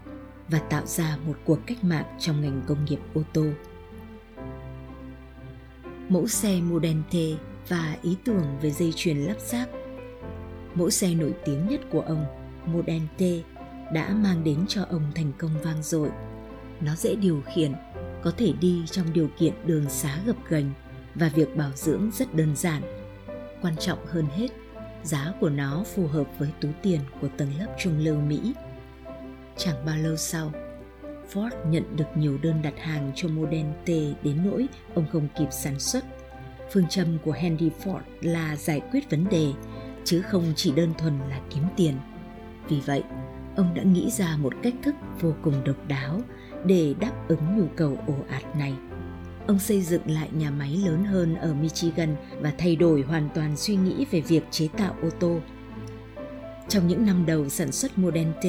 và 0.48 0.58
tạo 0.58 0.86
ra 0.86 1.18
một 1.26 1.36
cuộc 1.44 1.58
cách 1.66 1.84
mạng 1.84 2.16
trong 2.18 2.40
ngành 2.40 2.62
công 2.66 2.84
nghiệp 2.84 3.00
ô 3.14 3.22
tô. 3.32 3.44
Mẫu 6.08 6.26
xe 6.26 6.60
Model 6.60 6.96
T 7.10 7.14
và 7.68 7.96
ý 8.02 8.16
tưởng 8.24 8.58
về 8.62 8.70
dây 8.70 8.92
chuyền 8.96 9.16
lắp 9.16 9.40
ráp. 9.40 9.68
Mẫu 10.74 10.90
xe 10.90 11.14
nổi 11.14 11.34
tiếng 11.44 11.68
nhất 11.68 11.80
của 11.90 12.00
ông, 12.00 12.24
Model 12.66 13.02
T, 13.18 13.22
đã 13.92 14.08
mang 14.14 14.44
đến 14.44 14.64
cho 14.68 14.84
ông 14.90 15.02
thành 15.14 15.32
công 15.38 15.50
vang 15.62 15.82
dội. 15.82 16.10
Nó 16.80 16.94
dễ 16.94 17.14
điều 17.14 17.42
khiển, 17.54 17.72
có 18.22 18.32
thể 18.36 18.52
đi 18.60 18.82
trong 18.90 19.12
điều 19.12 19.28
kiện 19.38 19.52
đường 19.64 19.90
xá 19.90 20.18
gập 20.26 20.36
ghềnh 20.48 20.66
và 21.14 21.28
việc 21.34 21.56
bảo 21.56 21.70
dưỡng 21.74 22.10
rất 22.14 22.34
đơn 22.34 22.56
giản 22.56 22.82
quan 23.62 23.76
trọng 23.76 24.06
hơn 24.06 24.26
hết 24.36 24.48
giá 25.02 25.32
của 25.40 25.48
nó 25.48 25.84
phù 25.94 26.06
hợp 26.06 26.26
với 26.38 26.50
túi 26.60 26.72
tiền 26.82 27.00
của 27.20 27.28
tầng 27.36 27.52
lớp 27.58 27.76
trung 27.78 27.98
lưu 27.98 28.16
mỹ 28.16 28.54
chẳng 29.56 29.86
bao 29.86 29.96
lâu 29.96 30.16
sau 30.16 30.52
ford 31.32 31.50
nhận 31.70 31.96
được 31.96 32.16
nhiều 32.16 32.38
đơn 32.42 32.62
đặt 32.62 32.74
hàng 32.78 33.12
cho 33.14 33.28
model 33.28 33.66
t 33.84 33.88
đến 34.22 34.36
nỗi 34.44 34.66
ông 34.94 35.06
không 35.12 35.28
kịp 35.38 35.48
sản 35.50 35.78
xuất. 35.78 36.04
Phương 36.72 36.88
châm 36.88 37.18
của 37.24 37.32
henry 37.32 37.70
ford 37.84 38.00
là 38.20 38.56
giải 38.56 38.80
quyết 38.92 39.10
vấn 39.10 39.28
đề 39.28 39.52
chứ 40.04 40.22
không 40.22 40.52
chỉ 40.56 40.72
đơn 40.72 40.94
thuần 40.98 41.18
là 41.18 41.40
kiếm 41.54 41.62
tiền. 41.76 41.94
Vì 42.68 42.80
vậy 42.80 43.02
ông 43.56 43.74
đã 43.74 43.82
nghĩ 43.82 44.10
ra 44.10 44.36
một 44.36 44.52
cách 44.62 44.74
thức 44.82 44.94
vô 45.20 45.34
cùng 45.42 45.64
độc 45.64 45.88
đáo 45.88 46.20
để 46.64 46.94
đáp 47.00 47.28
ứng 47.28 47.58
nhu 47.58 47.66
cầu 47.76 47.98
ồ 48.06 48.14
ạt 48.28 48.56
này. 48.56 48.74
Ông 49.46 49.58
xây 49.58 49.82
dựng 49.82 50.10
lại 50.10 50.28
nhà 50.32 50.50
máy 50.50 50.80
lớn 50.86 51.04
hơn 51.04 51.34
ở 51.34 51.54
Michigan 51.54 52.16
và 52.40 52.52
thay 52.58 52.76
đổi 52.76 53.02
hoàn 53.02 53.28
toàn 53.34 53.56
suy 53.56 53.76
nghĩ 53.76 54.06
về 54.10 54.20
việc 54.20 54.44
chế 54.50 54.68
tạo 54.76 54.94
ô 55.02 55.10
tô. 55.20 55.38
Trong 56.68 56.88
những 56.88 57.06
năm 57.06 57.26
đầu 57.26 57.48
sản 57.48 57.72
xuất 57.72 57.98
Model 57.98 58.28
T, 58.42 58.44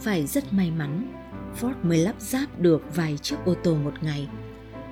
phải 0.00 0.26
rất 0.26 0.52
may 0.52 0.70
mắn, 0.70 1.12
Ford 1.60 1.74
mới 1.82 1.98
lắp 1.98 2.14
ráp 2.18 2.60
được 2.60 2.82
vài 2.94 3.18
chiếc 3.18 3.36
ô 3.44 3.54
tô 3.54 3.74
một 3.74 3.94
ngày. 4.00 4.28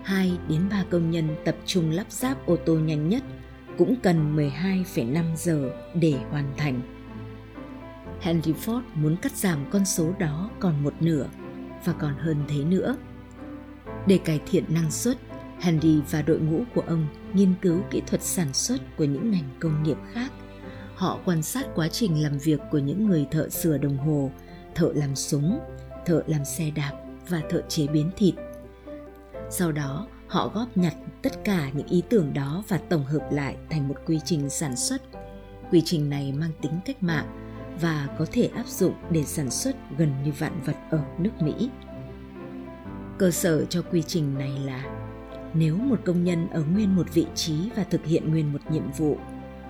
Hai 0.02 0.38
đến 0.48 0.68
ba 0.70 0.84
công 0.90 1.10
nhân 1.10 1.36
tập 1.44 1.56
trung 1.66 1.90
lắp 1.90 2.12
ráp 2.12 2.46
ô 2.46 2.56
tô 2.56 2.74
nhanh 2.74 3.08
nhất 3.08 3.22
cũng 3.78 3.96
cần 4.02 4.36
12,5 4.36 5.36
giờ 5.36 5.70
để 5.94 6.14
hoàn 6.30 6.52
thành. 6.56 6.80
Henry 8.20 8.52
Ford 8.52 8.82
muốn 8.94 9.16
cắt 9.16 9.32
giảm 9.32 9.64
con 9.70 9.84
số 9.84 10.12
đó 10.18 10.50
còn 10.60 10.84
một 10.84 10.94
nửa 11.00 11.26
và 11.84 11.92
còn 11.92 12.14
hơn 12.18 12.36
thế 12.48 12.64
nữa. 12.64 12.96
Để 14.06 14.18
cải 14.18 14.40
thiện 14.46 14.64
năng 14.68 14.90
suất, 14.90 15.16
Henry 15.60 16.00
và 16.10 16.22
đội 16.22 16.38
ngũ 16.38 16.64
của 16.74 16.82
ông 16.86 17.06
nghiên 17.34 17.54
cứu 17.62 17.80
kỹ 17.90 18.02
thuật 18.06 18.22
sản 18.22 18.52
xuất 18.52 18.96
của 18.96 19.04
những 19.04 19.30
ngành 19.30 19.48
công 19.60 19.82
nghiệp 19.82 19.98
khác. 20.12 20.32
Họ 20.94 21.18
quan 21.24 21.42
sát 21.42 21.66
quá 21.74 21.88
trình 21.88 22.22
làm 22.22 22.38
việc 22.38 22.60
của 22.70 22.78
những 22.78 23.06
người 23.06 23.26
thợ 23.30 23.48
sửa 23.48 23.78
đồng 23.78 23.96
hồ, 23.96 24.30
thợ 24.74 24.92
làm 24.94 25.16
súng, 25.16 25.58
thợ 26.06 26.22
làm 26.26 26.44
xe 26.44 26.70
đạp 26.70 26.92
và 27.28 27.42
thợ 27.50 27.62
chế 27.68 27.86
biến 27.86 28.10
thịt. 28.16 28.34
Sau 29.50 29.72
đó, 29.72 30.06
họ 30.26 30.50
góp 30.54 30.76
nhặt 30.76 30.94
tất 31.22 31.44
cả 31.44 31.70
những 31.74 31.86
ý 31.86 32.02
tưởng 32.08 32.34
đó 32.34 32.62
và 32.68 32.78
tổng 32.78 33.04
hợp 33.04 33.28
lại 33.32 33.56
thành 33.70 33.88
một 33.88 33.94
quy 34.06 34.20
trình 34.24 34.50
sản 34.50 34.76
xuất. 34.76 35.02
Quy 35.70 35.82
trình 35.84 36.10
này 36.10 36.32
mang 36.32 36.52
tính 36.62 36.72
cách 36.84 37.02
mạng 37.02 37.26
và 37.80 38.08
có 38.18 38.26
thể 38.32 38.50
áp 38.54 38.66
dụng 38.66 38.94
để 39.10 39.24
sản 39.24 39.50
xuất 39.50 39.76
gần 39.98 40.12
như 40.24 40.32
vạn 40.38 40.60
vật 40.64 40.76
ở 40.90 41.00
nước 41.18 41.30
Mỹ. 41.40 41.70
Cơ 43.18 43.30
sở 43.30 43.64
cho 43.64 43.82
quy 43.82 44.02
trình 44.02 44.38
này 44.38 44.52
là 44.64 44.84
nếu 45.54 45.76
một 45.76 45.98
công 46.04 46.24
nhân 46.24 46.48
ở 46.50 46.62
nguyên 46.62 46.96
một 46.96 47.14
vị 47.14 47.26
trí 47.34 47.70
và 47.76 47.84
thực 47.84 48.04
hiện 48.04 48.30
nguyên 48.30 48.52
một 48.52 48.58
nhiệm 48.70 48.90
vụ 48.98 49.18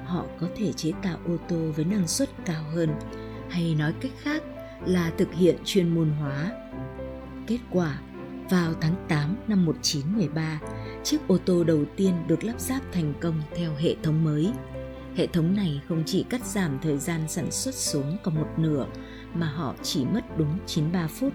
họ 0.06 0.24
có 0.40 0.48
thể 0.56 0.72
chế 0.72 0.92
tạo 1.02 1.18
ô 1.26 1.36
tô 1.48 1.56
với 1.76 1.84
năng 1.84 2.08
suất 2.08 2.28
cao 2.44 2.62
hơn, 2.74 2.94
hay 3.50 3.74
nói 3.74 3.94
cách 4.00 4.12
khác 4.22 4.42
là 4.86 5.12
thực 5.18 5.34
hiện 5.34 5.56
chuyên 5.64 5.88
môn 5.88 6.10
hóa. 6.10 6.52
Kết 7.46 7.58
quả, 7.70 7.98
vào 8.50 8.74
tháng 8.80 8.94
8 9.08 9.36
năm 9.48 9.66
1913, 9.66 10.60
chiếc 11.04 11.18
ô 11.28 11.38
tô 11.38 11.64
đầu 11.64 11.84
tiên 11.96 12.14
được 12.26 12.44
lắp 12.44 12.60
ráp 12.60 12.82
thành 12.92 13.14
công 13.20 13.42
theo 13.54 13.74
hệ 13.78 13.96
thống 14.02 14.24
mới. 14.24 14.52
Hệ 15.16 15.26
thống 15.26 15.56
này 15.56 15.80
không 15.88 16.02
chỉ 16.06 16.22
cắt 16.22 16.44
giảm 16.44 16.78
thời 16.82 16.98
gian 16.98 17.20
sản 17.28 17.50
xuất 17.50 17.74
xuống 17.74 18.16
còn 18.22 18.34
một 18.34 18.48
nửa 18.56 18.86
mà 19.34 19.46
họ 19.46 19.74
chỉ 19.82 20.04
mất 20.04 20.38
đúng 20.38 20.58
93 20.66 21.06
phút. 21.06 21.32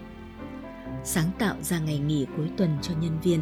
Sáng 1.04 1.32
tạo 1.40 1.56
ra 1.62 1.80
ngày 1.80 2.00
nghỉ 2.00 2.26
cuối 2.38 2.50
tuần 2.58 2.78
cho 2.82 2.94
nhân 3.02 3.20
viên. 3.24 3.42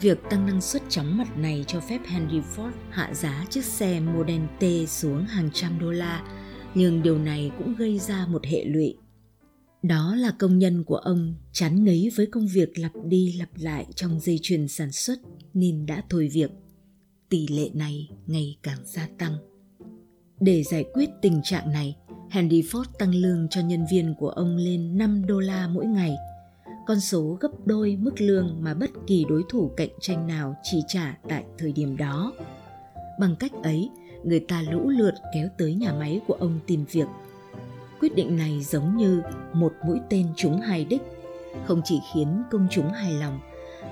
Việc 0.00 0.30
tăng 0.30 0.46
năng 0.46 0.60
suất 0.60 0.82
chóng 0.88 1.18
mặt 1.18 1.38
này 1.38 1.64
cho 1.66 1.80
phép 1.80 1.98
Henry 2.06 2.40
Ford 2.56 2.70
hạ 2.90 3.14
giá 3.14 3.44
chiếc 3.50 3.64
xe 3.64 4.00
Model 4.00 4.42
T 4.60 4.88
xuống 4.88 5.24
hàng 5.24 5.50
trăm 5.52 5.78
đô 5.78 5.90
la, 5.90 6.22
nhưng 6.74 7.02
điều 7.02 7.18
này 7.18 7.50
cũng 7.58 7.74
gây 7.74 7.98
ra 7.98 8.26
một 8.26 8.44
hệ 8.44 8.64
lụy 8.64 8.96
đó 9.82 10.14
là 10.14 10.30
công 10.38 10.58
nhân 10.58 10.84
của 10.84 10.96
ông 10.96 11.34
chán 11.52 11.84
ngấy 11.84 12.10
với 12.16 12.26
công 12.26 12.46
việc 12.46 12.78
lặp 12.78 12.92
đi 13.04 13.32
lặp 13.38 13.48
lại 13.54 13.86
trong 13.94 14.20
dây 14.20 14.38
chuyền 14.42 14.68
sản 14.68 14.92
xuất 14.92 15.18
nên 15.54 15.86
đã 15.86 16.02
thôi 16.08 16.28
việc. 16.32 16.50
Tỷ 17.28 17.46
lệ 17.48 17.70
này 17.74 18.08
ngày 18.26 18.58
càng 18.62 18.78
gia 18.84 19.08
tăng. 19.18 19.36
Để 20.40 20.62
giải 20.62 20.84
quyết 20.92 21.10
tình 21.22 21.40
trạng 21.44 21.72
này, 21.72 21.96
Henry 22.30 22.62
Ford 22.62 22.84
tăng 22.98 23.14
lương 23.14 23.48
cho 23.48 23.60
nhân 23.60 23.84
viên 23.90 24.14
của 24.18 24.28
ông 24.28 24.56
lên 24.56 24.98
5 24.98 25.26
đô 25.26 25.40
la 25.40 25.68
mỗi 25.68 25.86
ngày, 25.86 26.14
con 26.86 27.00
số 27.00 27.38
gấp 27.40 27.50
đôi 27.64 27.96
mức 28.00 28.20
lương 28.20 28.56
mà 28.60 28.74
bất 28.74 28.90
kỳ 29.06 29.24
đối 29.28 29.42
thủ 29.48 29.70
cạnh 29.76 29.90
tranh 30.00 30.26
nào 30.26 30.56
chi 30.62 30.82
trả 30.88 31.18
tại 31.28 31.44
thời 31.58 31.72
điểm 31.72 31.96
đó. 31.96 32.32
Bằng 33.20 33.36
cách 33.36 33.52
ấy, 33.62 33.90
người 34.24 34.40
ta 34.40 34.62
lũ 34.70 34.88
lượt 34.88 35.14
kéo 35.34 35.48
tới 35.58 35.74
nhà 35.74 35.92
máy 35.92 36.20
của 36.26 36.34
ông 36.34 36.60
tìm 36.66 36.84
việc 36.90 37.06
quyết 38.00 38.14
định 38.14 38.36
này 38.36 38.60
giống 38.62 38.96
như 38.96 39.22
một 39.52 39.72
mũi 39.86 39.98
tên 40.10 40.26
trúng 40.36 40.60
hai 40.60 40.84
đích 40.84 41.02
không 41.66 41.80
chỉ 41.84 42.00
khiến 42.14 42.42
công 42.50 42.68
chúng 42.70 42.92
hài 42.92 43.12
lòng 43.12 43.40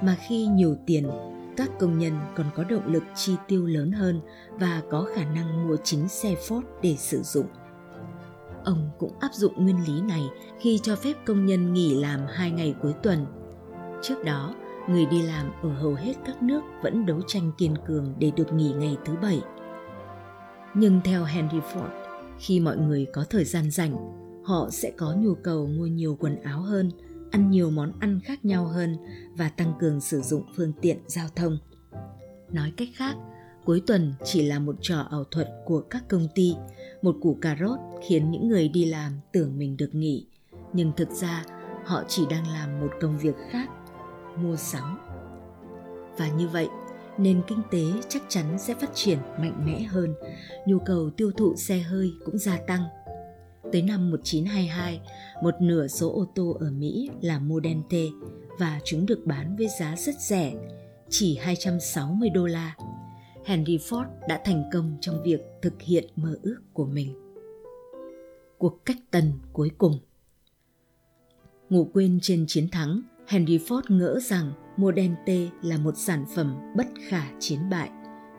mà 0.03 0.17
khi 0.29 0.47
nhiều 0.47 0.77
tiền 0.87 1.11
các 1.59 1.71
công 1.79 1.99
nhân 1.99 2.13
còn 2.35 2.47
có 2.55 2.65
động 2.65 2.93
lực 2.93 3.03
chi 3.15 3.37
tiêu 3.49 3.67
lớn 3.67 3.93
hơn 3.93 4.21
và 4.53 4.83
có 4.91 5.07
khả 5.15 5.25
năng 5.25 5.69
mua 5.69 5.77
chính 5.85 6.09
xe 6.09 6.35
Ford 6.35 6.63
để 6.83 6.97
sử 6.97 7.23
dụng. 7.23 7.47
Ông 8.65 8.91
cũng 8.99 9.13
áp 9.21 9.35
dụng 9.35 9.53
nguyên 9.57 9.87
lý 9.87 10.01
này 10.01 10.23
khi 10.61 10.81
cho 10.83 10.97
phép 10.97 11.13
công 11.27 11.47
nhân 11.47 11.73
nghỉ 11.73 11.95
làm 11.95 12.21
hai 12.29 12.51
ngày 12.51 12.75
cuối 12.83 12.95
tuần. 13.03 13.27
Trước 14.03 14.25
đó, 14.25 14.55
người 14.89 15.07
đi 15.07 15.23
làm 15.23 15.53
ở 15.63 15.69
hầu 15.69 15.95
hết 15.95 16.15
các 16.27 16.43
nước 16.43 16.61
vẫn 16.83 17.07
đấu 17.07 17.21
tranh 17.27 17.53
kiên 17.59 17.75
cường 17.87 18.15
để 18.19 18.31
được 18.37 18.53
nghỉ 18.53 18.73
ngày 18.73 18.97
thứ 19.05 19.13
bảy. 19.23 19.41
Nhưng 20.75 21.01
theo 21.05 21.25
Henry 21.25 21.59
Ford, 21.59 21.91
khi 22.39 22.61
mọi 22.61 22.77
người 22.77 23.07
có 23.13 23.25
thời 23.31 23.45
gian 23.45 23.71
rảnh 23.71 23.97
họ 24.45 24.69
sẽ 24.71 24.91
có 24.91 25.15
nhu 25.19 25.35
cầu 25.35 25.67
mua 25.67 25.87
nhiều 25.87 26.17
quần 26.21 26.43
áo 26.43 26.61
hơn 26.61 26.91
ăn 27.31 27.51
nhiều 27.51 27.71
món 27.71 27.93
ăn 28.01 28.21
khác 28.25 28.45
nhau 28.45 28.65
hơn 28.65 28.97
và 29.37 29.49
tăng 29.49 29.73
cường 29.81 30.01
sử 30.01 30.21
dụng 30.21 30.43
phương 30.57 30.73
tiện 30.81 30.99
giao 31.07 31.29
thông. 31.37 31.59
Nói 32.53 32.73
cách 32.77 32.89
khác 32.95 33.17
cuối 33.65 33.83
tuần 33.87 34.15
chỉ 34.25 34.43
là 34.43 34.59
một 34.59 34.77
trò 34.81 35.01
ảo 35.11 35.25
thuật 35.25 35.49
của 35.65 35.81
các 35.81 36.09
công 36.09 36.29
ty 36.35 36.55
một 37.03 37.17
củ 37.21 37.39
cà 37.41 37.57
rốt 37.61 37.79
khiến 38.09 38.31
những 38.31 38.49
người 38.49 38.69
đi 38.69 38.85
làm 38.85 39.13
tưởng 39.33 39.59
mình 39.59 39.77
được 39.77 39.95
nghỉ. 39.95 40.27
Nhưng 40.73 40.93
thực 40.97 41.11
ra 41.11 41.45
họ 41.85 42.03
chỉ 42.09 42.27
đang 42.31 42.49
làm 42.49 42.81
một 42.81 42.91
công 43.01 43.19
việc 43.19 43.35
khác 43.51 43.69
mua 44.43 44.57
sắm. 44.57 44.99
Và 46.19 46.29
như 46.29 46.49
vậy 46.49 46.69
nền 47.19 47.43
kinh 47.47 47.63
tế 47.71 47.85
chắc 48.09 48.23
chắn 48.29 48.59
sẽ 48.59 48.75
phát 48.75 48.91
triển 48.95 49.19
mạnh 49.39 49.63
mẽ 49.67 49.83
hơn, 49.83 50.15
nhu 50.67 50.79
cầu 50.79 51.11
tiêu 51.17 51.33
thụ 51.37 51.57
xe 51.57 51.79
hơi 51.79 52.13
cũng 52.25 52.39
gia 52.39 52.57
tăng. 52.57 52.83
Tới 53.73 53.83
năm 53.83 54.11
1922, 54.11 55.01
một 55.43 55.55
nửa 55.61 55.87
số 55.87 56.13
ô 56.13 56.27
tô 56.35 56.57
ở 56.61 56.71
Mỹ 56.71 57.11
là 57.21 57.39
Model 57.39 57.79
T 57.91 57.95
và 58.59 58.81
chúng 58.85 59.07
được 59.07 59.27
bán 59.27 59.57
với 59.57 59.69
giá 59.81 59.97
rất 59.97 60.15
rẻ, 60.21 60.55
chỉ 61.09 61.37
260 61.37 62.31
đô 62.31 62.47
la. 62.47 62.77
Henry 63.45 63.77
Ford 63.77 64.07
đã 64.29 64.41
thành 64.45 64.65
công 64.73 64.97
trong 65.01 65.23
việc 65.23 65.41
thực 65.63 65.83
hiện 65.83 66.05
mơ 66.17 66.39
ước 66.43 66.61
của 66.73 66.87
mình. 66.87 67.15
Cuộc 68.59 68.85
cách 68.85 68.99
tần 69.11 69.33
cuối 69.53 69.71
cùng 69.79 69.99
Ngủ 71.71 71.91
quên 71.93 72.19
trên 72.23 72.45
chiến 72.49 72.69
thắng, 72.69 73.03
Henry 73.27 73.59
Ford 73.59 73.83
ngỡ 73.89 74.21
rằng 74.21 74.53
Modente 74.79 75.49
là 75.63 75.77
một 75.79 75.97
sản 75.97 76.25
phẩm 76.35 76.57
bất 76.77 76.87
khả 77.09 77.23
chiến 77.39 77.71
bại 77.71 77.91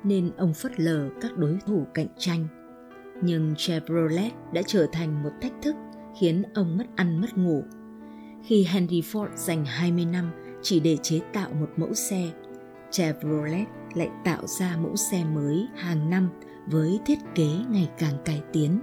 nên 0.03 0.31
ông 0.37 0.53
phớt 0.53 0.79
lờ 0.79 1.09
các 1.21 1.37
đối 1.37 1.57
thủ 1.65 1.85
cạnh 1.93 2.07
tranh. 2.17 2.47
Nhưng 3.21 3.53
Chevrolet 3.57 4.33
đã 4.53 4.61
trở 4.67 4.87
thành 4.91 5.23
một 5.23 5.29
thách 5.41 5.53
thức 5.61 5.75
khiến 6.19 6.43
ông 6.53 6.77
mất 6.77 6.85
ăn 6.95 7.21
mất 7.21 7.37
ngủ. 7.37 7.63
Khi 8.43 8.63
Henry 8.63 9.01
Ford 9.01 9.35
dành 9.35 9.65
20 9.65 10.05
năm 10.05 10.31
chỉ 10.61 10.79
để 10.79 10.97
chế 11.01 11.19
tạo 11.33 11.49
một 11.59 11.69
mẫu 11.77 11.93
xe, 11.93 12.31
Chevrolet 12.91 13.67
lại 13.95 14.09
tạo 14.23 14.47
ra 14.47 14.77
mẫu 14.77 14.95
xe 14.95 15.23
mới 15.23 15.67
hàng 15.75 16.09
năm 16.09 16.29
với 16.67 16.99
thiết 17.05 17.19
kế 17.35 17.49
ngày 17.69 17.89
càng 17.97 18.17
cải 18.25 18.41
tiến. 18.53 18.79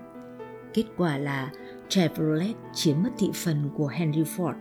Kết 0.75 0.85
quả 0.97 1.19
là 1.19 1.51
Chevrolet 1.89 2.57
chiếm 2.75 3.03
mất 3.03 3.11
thị 3.19 3.31
phần 3.35 3.71
của 3.77 3.87
Henry 3.87 4.23
Ford. 4.23 4.55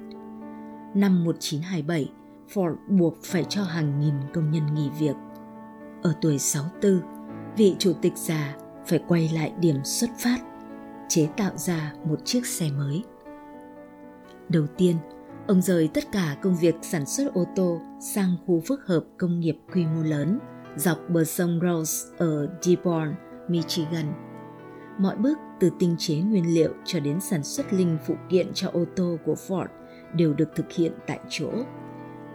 Năm 0.96 1.24
1927, 1.24 2.10
Ford 2.54 2.76
buộc 2.88 3.18
phải 3.24 3.44
cho 3.50 3.64
hàng 3.64 4.00
nghìn 4.00 4.14
công 4.34 4.52
nhân 4.52 4.74
nghỉ 4.74 4.90
việc. 5.00 5.16
Ở 6.04 6.14
tuổi 6.22 6.40
64, 6.40 7.02
vị 7.58 7.76
chủ 7.80 7.94
tịch 8.02 8.14
già 8.16 8.56
phải 8.88 9.00
quay 9.08 9.30
lại 9.34 9.54
điểm 9.60 9.84
xuất 9.84 10.10
phát, 10.20 10.38
chế 11.10 11.28
tạo 11.38 11.58
ra 11.58 11.94
một 12.06 12.26
chiếc 12.26 12.46
xe 12.46 12.70
mới. 12.78 13.04
Đầu 14.50 14.68
tiên, 14.78 14.96
ông 15.48 15.62
rời 15.62 15.90
tất 15.94 16.04
cả 16.12 16.38
công 16.42 16.56
việc 16.56 16.76
sản 16.82 17.06
xuất 17.06 17.34
ô 17.34 17.46
tô 17.56 17.82
sang 18.00 18.38
khu 18.46 18.62
phức 18.66 18.86
hợp 18.86 19.04
công 19.18 19.40
nghiệp 19.40 19.58
quy 19.74 19.86
mô 19.86 20.04
lớn 20.04 20.40
dọc 20.76 20.98
bờ 21.10 21.24
sông 21.24 21.60
Rose 21.64 22.16
ở 22.18 22.48
Dearborn, 22.62 23.14
Michigan. 23.48 24.14
Mọi 25.00 25.16
bước 25.16 25.38
từ 25.60 25.70
tinh 25.80 25.96
chế 26.00 26.16
nguyên 26.16 26.54
liệu 26.54 26.74
cho 26.86 27.00
đến 27.00 27.22
sản 27.22 27.44
xuất 27.44 27.74
linh 27.74 27.98
phụ 28.08 28.16
kiện 28.30 28.54
cho 28.54 28.70
ô 28.74 28.86
tô 28.96 29.18
của 29.26 29.36
Ford 29.48 29.68
đều 30.16 30.34
được 30.34 30.50
thực 30.56 30.72
hiện 30.72 30.92
tại 31.08 31.20
chỗ 31.30 31.52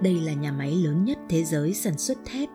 đây 0.03 0.21
là 0.21 0.33
nhà 0.33 0.53
máy 0.53 0.75
lớn 0.75 1.05
nhất 1.05 1.19
thế 1.29 1.45
giới 1.45 1.75
sản 1.75 1.99
xuất 1.99 2.19
thép, 2.25 2.49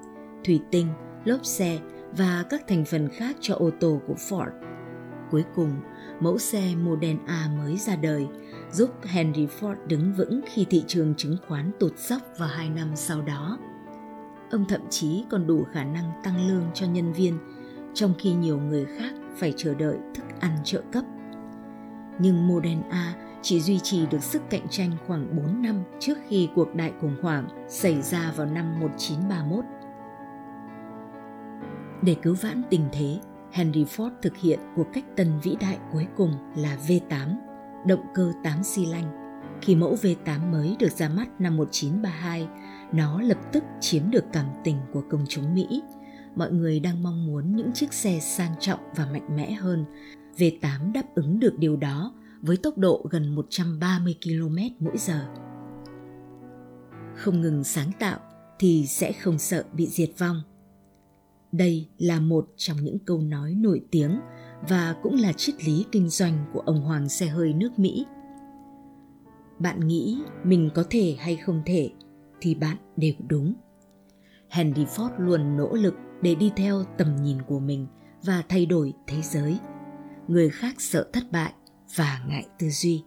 thủy 0.46 0.60
tinh, 0.72 0.88
lốp 1.26 1.46
xe 1.46 1.80
và 2.18 2.44
các 2.50 2.62
thành 2.68 2.86
phần 2.86 3.10
khác 3.10 3.36
cho 3.42 3.56
ô 3.56 3.70
tô 3.80 4.02
của 4.08 4.14
Ford. 4.14 4.50
Cuối 5.32 5.44
cùng, 5.56 5.72
mẫu 6.20 6.38
xe 6.38 6.76
Model 6.76 7.16
A 7.28 7.50
mới 7.58 7.78
ra 7.78 7.96
đời, 7.96 8.28
giúp 8.72 8.90
Henry 9.04 9.48
Ford 9.60 9.76
đứng 9.88 10.14
vững 10.14 10.42
khi 10.54 10.66
thị 10.70 10.84
trường 10.88 11.14
chứng 11.18 11.38
khoán 11.48 11.72
tụt 11.80 11.98
dốc 11.98 12.22
vào 12.38 12.50
hai 12.50 12.70
năm 12.70 12.92
sau 12.96 13.22
đó. 13.22 13.58
Ông 14.52 14.66
thậm 14.70 14.82
chí 14.90 15.26
còn 15.30 15.48
đủ 15.48 15.64
khả 15.74 15.84
năng 15.84 16.12
tăng 16.24 16.48
lương 16.48 16.64
cho 16.74 16.88
nhân 16.88 17.14
viên, 17.14 17.38
trong 17.94 18.14
khi 18.20 18.34
nhiều 18.34 18.58
người 18.58 18.86
khác 18.86 19.14
phải 19.38 19.54
chờ 19.58 19.74
đợi 19.74 19.98
thức 20.16 20.26
ăn 20.40 20.58
trợ 20.64 20.82
cấp. 20.92 21.06
Nhưng 22.20 22.48
Model 22.48 22.78
A 22.90 23.14
chỉ 23.46 23.60
duy 23.60 23.80
trì 23.80 24.06
được 24.06 24.24
sức 24.24 24.42
cạnh 24.50 24.68
tranh 24.70 24.92
khoảng 25.08 25.36
4 25.36 25.62
năm 25.62 25.84
trước 26.00 26.18
khi 26.28 26.50
cuộc 26.56 26.76
đại 26.76 26.94
khủng 27.02 27.16
hoảng 27.22 27.48
xảy 27.68 28.02
ra 28.02 28.34
vào 28.36 28.48
năm 28.48 28.80
1931. 28.80 29.66
Để 32.02 32.16
cứu 32.22 32.36
vãn 32.42 32.62
tình 32.70 32.86
thế, 32.92 33.20
Henry 33.52 33.84
Ford 33.84 34.10
thực 34.22 34.38
hiện 34.38 34.60
cuộc 34.76 34.88
cách 34.94 35.04
tân 35.16 35.40
vĩ 35.44 35.56
đại 35.62 35.78
cuối 35.92 36.08
cùng 36.18 36.32
là 36.56 36.78
V8, 36.88 37.36
động 37.88 38.06
cơ 38.14 38.32
8 38.44 38.64
xi 38.64 38.86
lanh. 38.86 39.40
Khi 39.62 39.76
mẫu 39.76 39.96
V8 40.02 40.52
mới 40.52 40.76
được 40.80 40.92
ra 40.92 41.10
mắt 41.10 41.42
năm 41.42 41.58
1932, 41.58 42.48
nó 42.92 43.22
lập 43.22 43.38
tức 43.52 43.64
chiếm 43.80 44.12
được 44.12 44.26
cảm 44.34 44.46
tình 44.64 44.78
của 44.94 45.04
công 45.10 45.26
chúng 45.30 45.56
Mỹ. 45.56 45.84
Mọi 46.36 46.52
người 46.52 46.80
đang 46.80 47.04
mong 47.04 47.28
muốn 47.28 47.56
những 47.56 47.72
chiếc 47.74 47.94
xe 47.94 48.20
sang 48.20 48.52
trọng 48.60 48.80
và 48.96 49.08
mạnh 49.12 49.36
mẽ 49.36 49.52
hơn. 49.52 49.86
V8 50.38 50.92
đáp 50.94 51.16
ứng 51.16 51.40
được 51.40 51.60
điều 51.60 51.78
đó 51.78 52.14
với 52.46 52.58
tốc 52.58 52.78
độ 52.78 53.06
gần 53.10 53.36
130 53.36 54.16
km 54.24 54.58
mỗi 54.80 54.98
giờ. 54.98 55.26
Không 57.16 57.42
ngừng 57.42 57.64
sáng 57.64 57.92
tạo 58.00 58.20
thì 58.60 58.86
sẽ 58.88 59.12
không 59.12 59.40
sợ 59.40 59.64
bị 59.74 59.88
diệt 59.88 60.10
vong. 60.18 60.42
Đây 61.52 61.90
là 61.98 62.20
một 62.20 62.50
trong 62.58 62.78
những 62.84 63.00
câu 63.00 63.22
nói 63.22 63.54
nổi 63.54 63.82
tiếng 63.92 64.20
và 64.70 64.96
cũng 65.04 65.16
là 65.16 65.34
triết 65.34 65.66
lý 65.66 65.86
kinh 65.92 66.10
doanh 66.10 66.46
của 66.54 66.60
ông 66.60 66.82
hoàng 66.82 67.10
xe 67.10 67.28
hơi 67.28 67.54
nước 67.54 67.80
Mỹ. 67.80 68.06
Bạn 69.60 69.88
nghĩ 69.88 70.18
mình 70.44 70.70
có 70.76 70.84
thể 70.90 71.16
hay 71.20 71.36
không 71.36 71.62
thể 71.66 71.90
thì 72.42 72.56
bạn 72.56 72.78
đều 72.98 73.14
đúng. 73.28 73.54
Henry 74.50 74.86
Ford 74.86 75.10
luôn 75.18 75.58
nỗ 75.58 75.74
lực 75.74 75.96
để 76.22 76.36
đi 76.36 76.52
theo 76.56 76.84
tầm 76.98 77.16
nhìn 77.16 77.42
của 77.42 77.60
mình 77.60 77.88
và 78.24 78.44
thay 78.50 78.66
đổi 78.66 78.94
thế 79.08 79.22
giới. 79.22 79.60
Người 80.28 80.50
khác 80.50 80.76
sợ 80.78 81.10
thất 81.14 81.24
bại 81.32 81.54
và 81.96 82.22
ngại 82.28 82.46
tư 82.60 82.70
duy 82.70 83.04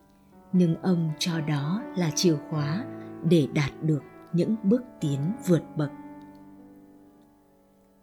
nhưng 0.52 0.76
ông 0.82 1.10
cho 1.18 1.40
đó 1.40 1.82
là 1.96 2.10
chìa 2.10 2.36
khóa 2.50 2.84
để 3.30 3.46
đạt 3.54 3.82
được 3.82 4.02
những 4.32 4.56
bước 4.62 4.82
tiến 5.00 5.32
vượt 5.46 5.62
bậc 5.76 5.90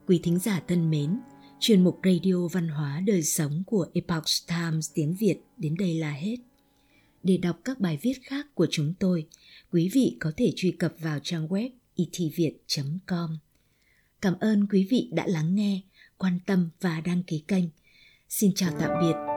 quý 0.08 0.20
thính 0.24 0.40
giả 0.40 0.62
thân 0.68 0.90
mến 0.90 1.20
Chuyên 1.60 1.84
mục 1.84 2.00
Radio 2.04 2.48
Văn 2.52 2.68
hóa 2.68 3.02
Đời 3.06 3.24
Sống 3.24 3.64
của 3.68 3.88
Epoch 3.94 4.26
Times 4.48 4.92
tiếng 4.94 5.16
Việt 5.16 5.38
đến 5.58 5.76
đây 5.80 5.96
là 5.96 6.12
hết. 6.12 6.36
Để 7.24 7.38
đọc 7.38 7.60
các 7.64 7.80
bài 7.80 8.00
viết 8.02 8.14
khác 8.24 8.56
của 8.56 8.68
chúng 8.72 8.94
tôi, 9.00 9.28
quý 9.72 9.90
vị 9.94 10.18
có 10.20 10.32
thể 10.38 10.54
truy 10.56 10.72
cập 10.72 10.94
vào 11.00 11.20
trang 11.24 11.48
web 11.48 11.70
e 11.96 12.06
itviet.com. 12.12 13.38
Cảm 14.22 14.40
ơn 14.40 14.68
quý 14.68 14.88
vị 14.90 15.10
đã 15.14 15.28
lắng 15.28 15.56
nghe, 15.56 15.82
quan 16.18 16.40
tâm 16.46 16.70
và 16.82 17.02
đăng 17.02 17.24
ký 17.24 17.44
kênh. 17.48 17.66
Xin 18.30 18.52
chào 18.56 18.72
tạm 18.80 18.90
biệt 19.02 19.35